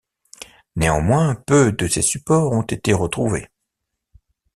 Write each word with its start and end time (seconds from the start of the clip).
Néanmoins, 0.77 1.35
peu 1.45 1.71
de 1.73 1.87
ces 1.87 2.01
supports 2.01 2.53
ont 2.53 2.63
été 2.63 2.91
retrouvés. 2.91 3.49